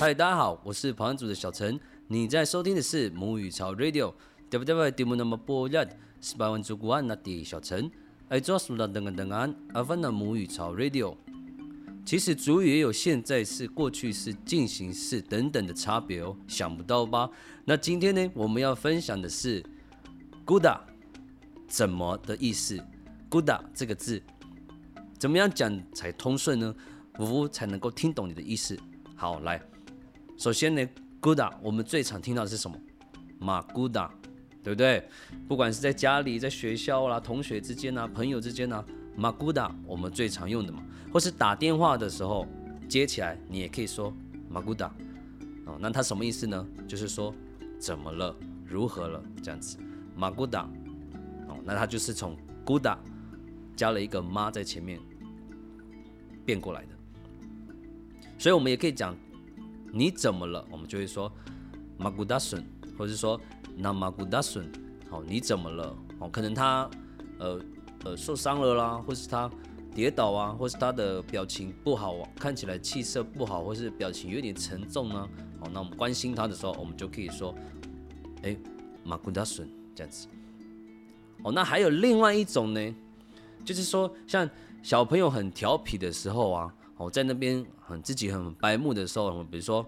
[0.00, 1.78] 嗨，大家好，我是跑团组的小陈。
[2.08, 4.14] 你在收听的是母语潮 Radio。
[4.48, 5.86] W W 节目那么播日，
[6.22, 7.90] 十八万主古安那的小陈。
[8.30, 11.14] 爱做苏拉等个等安，阿芬的母语潮 Radio。
[12.06, 17.28] 其实主语也有现在式、过去式、进行式等等的差别哦，想不到吧？
[17.66, 19.62] 那今天呢，我们要分享的是
[20.46, 20.80] “gooda”
[21.68, 22.82] 怎么的意思。
[23.28, 24.22] “gooda” 这个字
[25.18, 26.74] 怎么样讲才通顺呢？
[27.18, 28.74] 呜才能够听懂你的意思。
[29.14, 29.60] 好，来。
[30.40, 30.88] 首先呢
[31.20, 32.74] ，gooda，我们最常听到的是什么？
[33.38, 34.08] 马 gooda，
[34.62, 35.06] 对不对？
[35.46, 38.82] 不管是在家里、在学校啦、同学之间啊、朋友之间啊，
[39.14, 40.82] 马 gooda，我们最常用的嘛。
[41.12, 42.46] 或是打电话的时候
[42.88, 44.10] 接起来，你也可以说
[44.48, 44.88] 马 gooda，
[45.66, 46.66] 哦，那它什么意思呢？
[46.88, 47.34] 就是说
[47.78, 49.76] 怎么了，如何了这样子。
[50.16, 50.64] 马 gooda，
[51.48, 52.96] 哦，那它就是从 gooda
[53.76, 54.98] 加了一个妈在前面
[56.46, 56.88] 变过来的。
[58.38, 59.14] 所以我们也可以讲。
[59.92, 60.64] 你怎么了？
[60.70, 61.30] 我们就会说
[61.98, 62.64] 马古达孙，
[62.96, 63.40] 或者是说
[63.76, 64.70] 那马古达孙。
[65.08, 65.96] 好，你怎么了？
[66.20, 66.88] 哦，可能他
[67.38, 67.60] 呃
[68.04, 69.50] 呃受伤了啦，或是他
[69.94, 75.28] 跌倒啊，或是他的表情不好，看起来气色不好，或是表情有点沉重呢。
[75.58, 77.54] 好，那我们关心他的时候，我们就可以说，
[78.42, 78.56] 哎，
[79.02, 80.28] 马古达孙这样子。
[81.42, 82.94] 哦，那还有另外一种呢，
[83.64, 84.48] 就是说像
[84.82, 86.74] 小朋友很调皮的时候啊。
[87.00, 89.84] 哦，在那边很自己很白目的时候，比如说，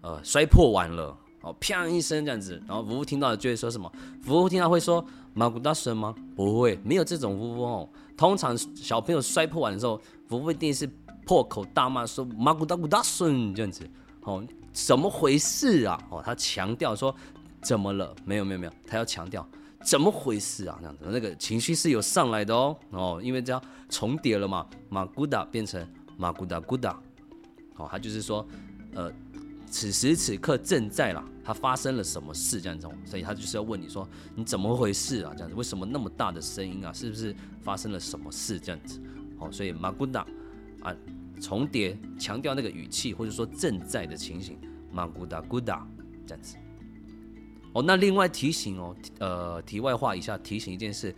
[0.00, 3.92] 呃，摔破碗了，哦，砰一声这样子，然后服务听到就会说什么？
[4.22, 6.14] 服务听到会说马古大声吗？
[6.34, 7.86] 不会，没有这种服务哦。
[8.16, 10.88] 通常小朋友摔破碗的时候，服务一定是
[11.26, 13.86] 破口大骂说马古大古大声这样子。
[14.22, 16.02] 哦，怎么回事啊？
[16.08, 17.14] 哦，他强调说
[17.60, 18.16] 怎么了？
[18.24, 19.46] 没有没有没有，他要强调
[19.84, 20.78] 怎么回事啊？
[20.80, 22.74] 这样子，那个情绪是有上来的哦。
[22.92, 25.86] 哦，因为这样重叠了嘛，马古达变成。
[26.20, 27.00] 马古达古达，
[27.72, 28.46] 好，他就是说，
[28.92, 29.10] 呃，
[29.70, 35.32] 此时此刻正在啦，他发生了什么事这样子，所以他就是要问你说，你怎么回事啊？
[35.34, 36.92] 这样子，为什么那么大的声音啊？
[36.92, 39.00] 是不是发生了什么事这样子？
[39.38, 40.26] 好，所以马古达
[40.82, 40.94] 啊，
[41.40, 44.58] 重叠强调那个语气或者说正在的情形，
[44.92, 45.88] 马古达古达
[46.26, 46.58] 这样子。
[47.72, 51.14] 哦，那另外提醒哦，呃，题外话一下，提醒一件事，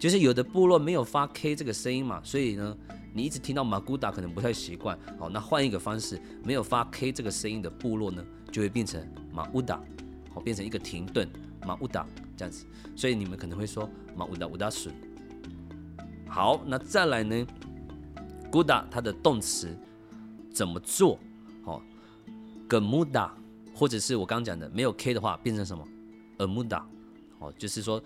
[0.00, 2.76] 就是有的部落没有发 K 这个声音嘛，所以呢。
[3.12, 9.80] 你一直听到马古达可能不太习惯，好，那换一个方式，没有发 K 这个声音的部落呢，就会变成马乌达，
[10.32, 11.28] 好，变成一个停顿，
[11.66, 12.06] 马乌达
[12.36, 12.64] 这样子，
[12.96, 14.92] 所以你们可能会说马乌达乌达笋。
[16.26, 17.46] 好，那再来呢，
[18.50, 19.68] 古达它的动词
[20.50, 21.18] 怎么做？
[21.62, 21.82] 好，
[22.66, 23.34] 跟木达，
[23.74, 25.86] 或者是我刚讲的没有 K 的话，变成什么？
[26.38, 26.88] 呃木达，
[27.38, 28.02] 哦，就是说，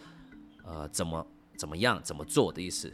[0.65, 2.93] 呃，怎么怎么样，怎么做的意思。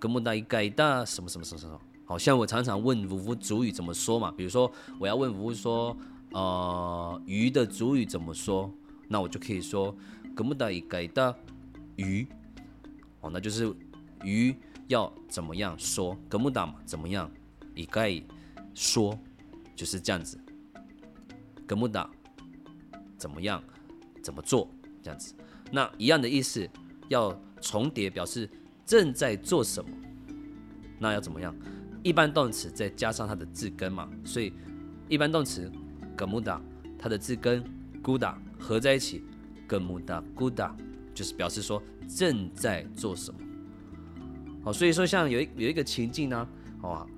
[0.00, 5.94] 跟不到一改大什么什么什么什么，好像我常常问五福主语怎么说嘛，比如说我要问五福说，
[6.32, 8.72] 呃，鱼的主语怎么说，
[9.08, 9.94] 那我就可以说
[10.34, 11.36] 跟不到一改大
[11.96, 12.26] 鱼，
[13.20, 13.70] 哦，那就是
[14.24, 14.56] 鱼
[14.88, 17.30] 要怎么样说，跟不到嘛，怎么样
[17.74, 18.10] 一概
[18.74, 19.16] 说，
[19.76, 20.40] 就是这样子，
[21.66, 22.10] 跟不到
[23.18, 23.62] 怎么样
[24.22, 24.66] 怎么做
[25.02, 25.34] 这样子，
[25.70, 26.66] 那一样的意思
[27.08, 28.48] 要重叠表示。
[28.90, 29.88] 正在做什么？
[30.98, 31.54] 那要怎么样？
[32.02, 34.52] 一般动词再加上它的字根嘛，所以
[35.08, 35.70] 一般动词
[36.16, 36.58] gamuda
[36.98, 37.62] 它的字根
[38.02, 39.22] guda 合在一起
[39.68, 40.72] ，gamuda guda
[41.14, 43.38] 就是表示说正在做什么。
[44.64, 46.48] 好，所以说像有一有一个情境呢，
[46.82, 47.08] 好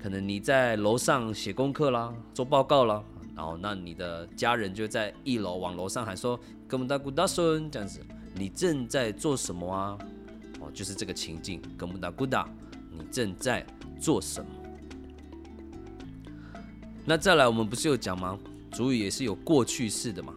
[0.00, 3.02] 可能你在楼上写功课啦，做报告啦，
[3.34, 6.38] 然后那你的家人就在一楼往楼上喊说
[6.68, 8.00] gamuda guda 孙这样子，
[8.32, 9.98] 你正在做什么啊？
[10.70, 12.48] 就是这个情境，格木达古达，
[12.90, 13.66] 你正在
[14.00, 14.50] 做什么？
[17.04, 18.38] 那再来，我们不是有讲吗？
[18.70, 20.32] 主语也是有过去式的嘛，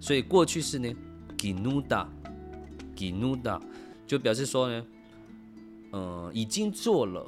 [0.00, 0.92] 所以过去式呢
[1.38, 3.60] ，ginuda，ginuda，
[4.06, 4.84] 就表示说呢，
[5.92, 7.24] 呃，已经做了，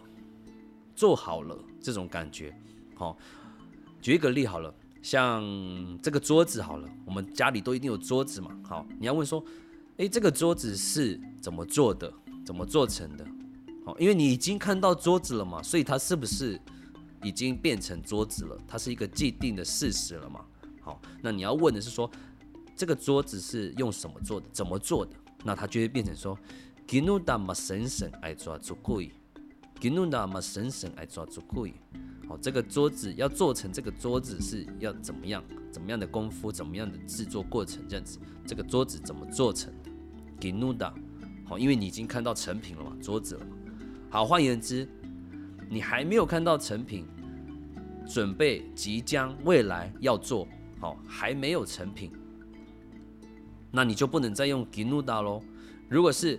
[0.97, 2.53] 做好了这种感觉。
[2.97, 3.17] 好，
[4.03, 5.45] 举一个例好了，像
[6.03, 8.51] 这个桌子好了，我们家里都一定有桌子嘛。
[8.65, 9.45] 好，你要问说，
[9.99, 12.13] 诶，这个桌子是怎么做的？
[12.49, 13.27] 怎么做成的？
[13.85, 16.59] 好，因为你已经看到桌子了嘛，所以它是不是
[17.23, 18.57] 已经变成桌子了？
[18.67, 20.43] 它是一个既定的事实了嘛？
[20.81, 22.11] 好，那你要问的是说，
[22.75, 24.47] 这个桌子是用什么做的？
[24.51, 25.13] 怎么做的？
[25.45, 26.39] 那它就会变成说
[26.87, 29.13] ，ginuda ma 神神爱抓住贵
[29.79, 31.75] ，ginuda ma 神神爱抓住贵。
[32.27, 35.45] 好，这个桌子要做成这个桌子是要怎么样？
[35.71, 36.51] 怎么样的功夫？
[36.51, 37.87] 怎么样的制作过程？
[37.87, 39.91] 这样子，这个桌子怎么做成的
[40.41, 40.95] ？ginuda。
[41.49, 43.57] 好，因为你已经看到成品了嘛，桌子了嘛。
[44.11, 44.87] 好，换言之，
[45.71, 47.07] 你还没有看到成品，
[48.07, 50.47] 准备、即将、未来要做，
[50.79, 52.13] 好还没有成品，
[53.71, 55.43] 那你就不能再用 ginuda 喽。
[55.89, 56.39] 如果是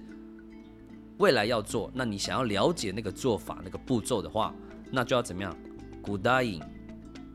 [1.17, 4.53] 未来要做，那你想要了解那个做法、那个步骤的话，
[4.91, 5.55] 那就要怎么样
[6.03, 6.62] ？gudain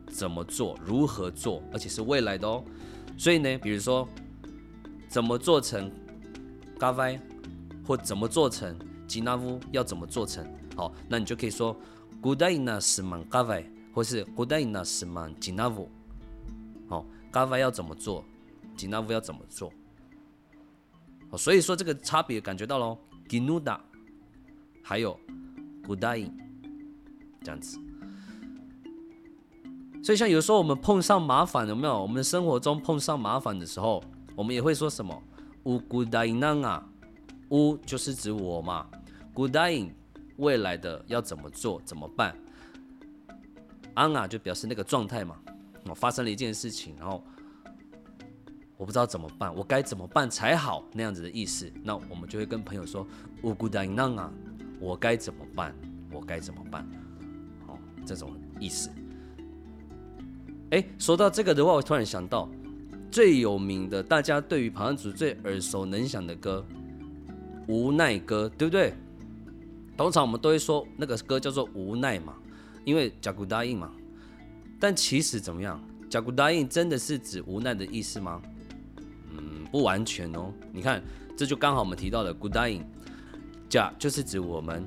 [0.09, 0.79] 怎么做？
[0.85, 1.63] 如何做？
[1.73, 2.65] 而且是未来的哦。
[3.17, 4.09] 所以呢，比如说
[5.09, 5.91] 怎么做成
[6.79, 7.21] gavai，
[7.87, 8.79] 或怎么做成
[9.09, 10.47] jinavu，要怎么做成？
[10.77, 11.77] 好，那你就可以说
[12.23, 15.87] Gudai na sman gavai，或是 gudaina seman jinavu。
[16.89, 18.25] 好，gavai 要怎么做
[18.77, 19.73] ？jinavu 要怎么做？
[21.31, 22.99] 哦，所以说这个差别感觉到喽。
[23.29, 23.79] Ginuda，
[24.83, 25.19] 还有
[25.87, 26.31] Gudai，
[27.43, 27.79] 这样子。
[30.03, 32.03] 所以像有时候我们碰上麻烦，有没有？
[32.03, 34.05] 我们生活中碰上麻烦的时候，
[34.37, 35.23] 我们也会说什么
[35.63, 36.87] u g u d a i n a 啊
[37.49, 38.87] ，U 就是指我嘛
[39.35, 39.91] Goodayng，
[40.37, 42.37] 未来的要怎么做，怎么办
[43.95, 45.37] ？An 啊就表示那个状态嘛，
[45.87, 47.23] 哦，发生了一件事情，然后。
[48.77, 50.85] 我不知道怎么办，我该怎么办才好？
[50.93, 53.07] 那样子的意思，那我们就会跟朋友说
[53.43, 54.33] ：“乌古达那啊，
[54.81, 55.73] 我该怎么办？
[56.11, 56.85] 我该怎么办？”
[57.69, 58.91] 哦，这种意思。
[60.71, 62.49] 哎，说到这个的话，我突然想到
[63.13, 66.67] 最有名的，大家对于旁人组最耳熟能详的歌
[67.69, 68.95] 《无奈歌》，对不对？
[69.97, 72.35] 通常我们都会说那个歌叫做《无奈》嘛，
[72.85, 73.93] 因为甲骨答应嘛。
[74.81, 75.81] 但其实怎么样？
[76.11, 78.43] 甲骨答应真的是指无奈的意思吗？
[79.31, 81.03] 嗯不完全哦，你看，
[81.37, 82.83] 这就刚好我们提到的 “goodying”，
[83.69, 84.85] 假就是指我们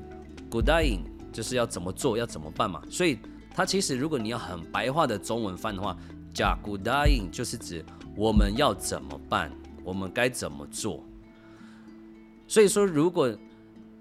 [0.50, 1.02] “goodying”
[1.34, 2.82] 就是要怎么做，要怎么办嘛。
[2.90, 3.18] 所以
[3.54, 5.98] 它其实如果你要很白话的中文翻的话
[6.34, 7.84] ，“假 goodying” 就是指
[8.16, 9.52] 我们要怎么办，
[9.84, 11.04] 我们该怎么做。
[12.48, 13.36] 所以说，如果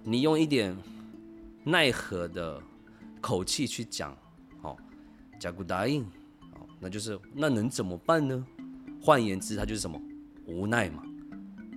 [0.05, 0.77] 你用一点
[1.65, 2.63] 奈何的
[3.21, 4.17] 口气去讲，
[4.63, 4.77] 哦
[5.39, 6.05] ，“假 goodying”，
[6.55, 8.47] 哦，那就是那能怎么办呢？
[9.03, 10.01] 换言之，它就是什么？
[10.47, 11.03] 无奈嘛，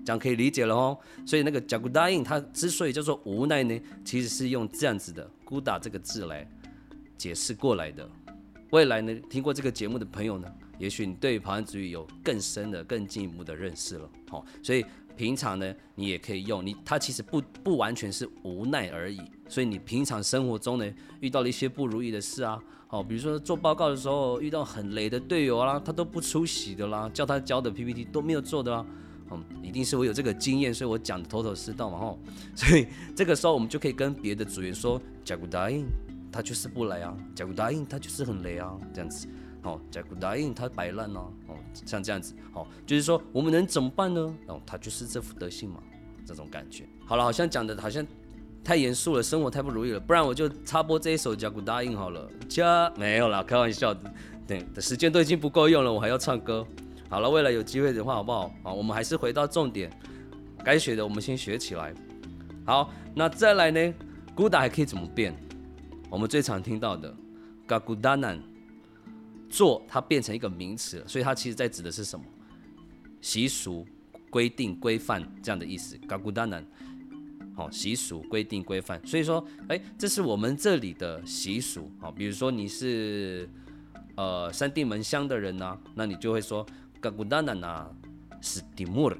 [0.06, 0.98] 这样可以理解了哦。
[1.26, 6.48] 所以那个甲骨答应，它之所以叫做无奈呢，其实是用这样子的 “guda” 这个字来
[7.18, 8.08] 解释过来的。
[8.70, 14.08] 未来呢，听过这个节目的朋友呢，也许你对旁安主语有更深的、更进一步的认识了。
[14.30, 14.86] 好，所以
[15.20, 19.20] 平常呢，你也可以用你，它其实不不完全是无奈而已。
[19.50, 22.58] 所以你平常生活中呢，遇到了一些不如意的事啊。
[22.88, 28.86] 哦，比如说做报告的时候遇到很雷的队友啦，他都不出席的啦，叫他交的 PPT 都没有做的啦，
[29.30, 32.20] 嗯，一定是我有这个经验，所以我讲的头头是道嘛吼，
[32.56, 35.86] 所以这个时候我们就可以跟别的组员说，甲骨答应
[36.32, 39.28] 他就是不来啊，甲骨答应他就是很雷啊，这样子，
[39.62, 44.36] 好，甲骨答应他摆烂啊，哦，像这样子，好，就是说我们能怎么办呢？
[44.48, 45.82] 哦，他就是这副德性嘛，
[46.26, 46.86] 这种感觉。
[47.06, 48.06] 好了，好像讲的好像。
[48.62, 52.30] 太严肃了，生活太不如意了，不然我就插播这一首《甲骨答应》好了。
[52.50, 54.14] 加没有啦，开玩笑的。
[54.46, 56.68] 对，时间都已经不够用了，我还要唱歌。
[57.10, 58.52] 好了，未来有机会的话，好不好？
[58.62, 59.90] 好，我们还是回到重点，
[60.62, 61.94] 该学的我们先学起来。
[62.66, 63.94] 好，那再来呢？
[64.36, 65.34] 古打还可以怎么变？
[66.10, 67.16] 我们最常听到的
[67.66, 68.38] “嘎古达南”，
[69.50, 72.26] 做它变成一个名词了，所以它其实在指的是什么？
[73.22, 73.86] 习俗、
[74.30, 75.98] 规定、规范这样的意思。
[76.08, 76.66] 嘎古达南。
[77.58, 81.92] 哦，习俗规定规范，所以说，哎，这是我们这里的习俗。
[82.00, 83.50] 好，比如说你是
[84.16, 86.66] 呃三地门乡的人呢，那你就会说
[87.02, 87.92] 嘎古达纳纳
[88.40, 89.18] 斯蒂穆尔，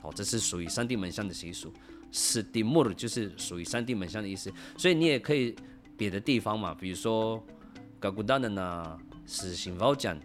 [0.00, 1.70] 哦，这是属于三地门乡的习俗。
[2.10, 5.54] 斯蒂穆尔就是属于三地门乡的意思，所以你也可以
[5.98, 7.44] 别的地方嘛，比如说
[8.00, 10.16] 嘎古达纳纳是新包讲，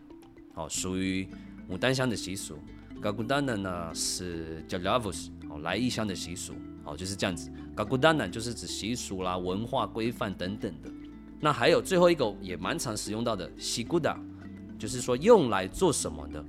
[0.53, 1.27] 哦，属于
[1.69, 2.57] 牡丹乡的习俗。
[3.01, 6.53] 嘎古达纳纳是叫拉夫斯，哦，来义乡的习俗。
[6.83, 7.51] 哦，就是这样子。
[7.75, 10.89] 嘎古丹呢，就是指习俗啦、文化规范等等的。
[11.39, 14.19] 那还有最后一个也蛮常使用到的，西古达，
[14.77, 16.43] 就是说用来做什么的。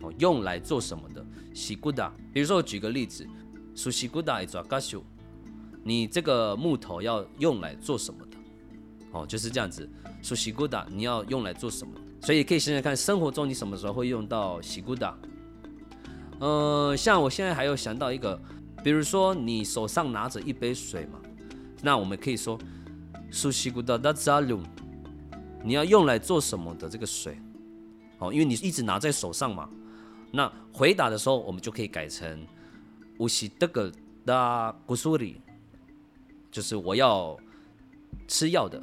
[0.00, 1.24] 哦，用来做什么的，
[1.54, 2.10] 西古达。
[2.32, 3.26] 比如说我举个例子，
[3.74, 5.02] 苏西古达一抓嘎修，
[5.82, 8.36] 你这个木头要用来做什么的？
[9.12, 9.88] 哦，就是这样子。
[10.22, 11.92] 苏西古达，你要用来做什么？
[12.20, 15.16] 所以可以想想看，生活中你什么时候会用到西古达？
[16.38, 18.40] 呃，像我现在还有想到一个。
[18.82, 21.20] 比如说，你手上拿着一杯水嘛，
[21.82, 22.58] 那我们可以说
[23.30, 24.62] “苏西古达达扎鲁”，
[25.62, 27.36] 你要用来做什么的这个水？
[28.20, 29.68] 哦，因为你一直拿在手上嘛。
[30.32, 32.42] 那回答的时候，我们就可以改成
[33.20, 33.92] “乌西德格
[34.24, 35.42] 达古苏里”，
[36.50, 37.36] 就是我要
[38.28, 38.82] 吃药的，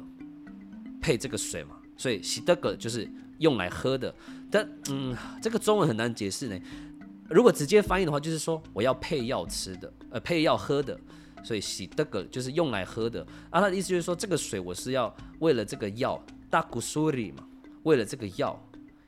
[1.00, 1.76] 配这个水嘛。
[1.96, 4.14] 所以“西德格”就是用来喝的。
[4.50, 6.58] 但嗯，这个中文很难解释呢。
[7.28, 10.98] 如果直接翻译的话，就是说我要配药吃的，呃，配药喝的，
[11.42, 13.20] 所以洗这个就是用来喝的。
[13.50, 17.46] 啊，他的意思就是说，这个水我是要为了这个药大古苏里嘛，
[17.82, 18.58] 为了这个药，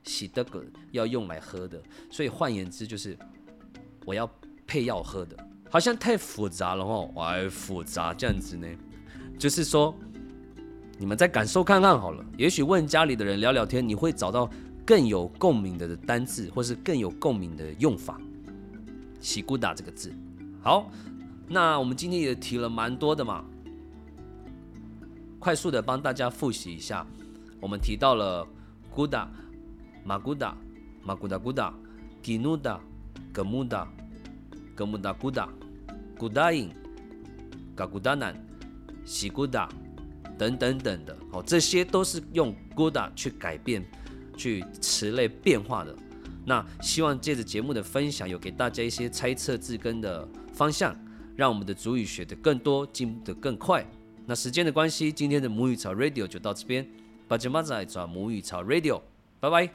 [0.02, 1.80] 洗的个要用来喝的，
[2.10, 3.16] 所以换言之就是
[4.04, 4.30] 我要
[4.66, 5.34] 配药喝的，
[5.70, 8.68] 好像太复杂了哦，哎，复杂这样子呢，
[9.38, 9.96] 就是说
[11.00, 14.50] 你们再感受看看好了，也许问家里的人聊聊天，你会找到
[14.84, 18.20] 更有共鸣的单字，或是更有共鸣的用法。
[19.18, 20.12] 喜古达这个字，
[20.62, 20.90] 好，
[21.48, 23.42] 那我们今天也提了蛮多的嘛，
[25.38, 27.06] 快速的帮大家复习一下。
[27.62, 28.46] 我们提到了
[28.90, 29.26] 古达、
[30.04, 30.54] 马古达、
[31.02, 31.72] 马古达古达、
[32.22, 32.78] 吉努达、
[33.32, 33.90] 格木达、
[34.74, 35.48] 格木达古达、
[36.18, 36.68] 古达因、
[37.74, 38.34] 嘎古达南、
[39.06, 39.66] 喜古达
[40.40, 43.84] 等等等的，哦，这些都是用 GODA 去改变、
[44.38, 45.94] 去词类变化的。
[46.46, 50.96] 那希望借着节目的分享，有给大家一些猜测字根的方向，
[51.36, 53.86] 让我们的主语学得更多，进步得更快。
[54.24, 56.88] 那时间的关系，今天的母语潮 Radio 就到这边，
[57.28, 59.02] 把节目仔转母语潮 Radio，
[59.40, 59.68] 拜拜。